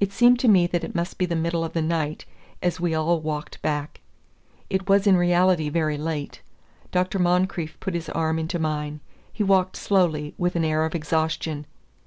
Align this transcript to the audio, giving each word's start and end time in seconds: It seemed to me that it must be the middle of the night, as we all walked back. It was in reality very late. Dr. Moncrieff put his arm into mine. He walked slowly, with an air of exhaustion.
It 0.00 0.12
seemed 0.12 0.38
to 0.40 0.48
me 0.48 0.66
that 0.66 0.84
it 0.84 0.94
must 0.94 1.16
be 1.16 1.24
the 1.24 1.34
middle 1.34 1.64
of 1.64 1.72
the 1.72 1.80
night, 1.80 2.26
as 2.62 2.78
we 2.78 2.94
all 2.94 3.22
walked 3.22 3.62
back. 3.62 4.02
It 4.68 4.86
was 4.86 5.06
in 5.06 5.16
reality 5.16 5.70
very 5.70 5.96
late. 5.96 6.42
Dr. 6.92 7.18
Moncrieff 7.18 7.80
put 7.80 7.94
his 7.94 8.10
arm 8.10 8.38
into 8.38 8.58
mine. 8.58 9.00
He 9.32 9.42
walked 9.42 9.78
slowly, 9.78 10.34
with 10.36 10.56
an 10.56 10.64
air 10.66 10.84
of 10.84 10.94
exhaustion. 10.94 11.64